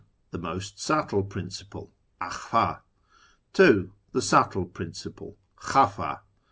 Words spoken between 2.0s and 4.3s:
{Akhf<7). 2. The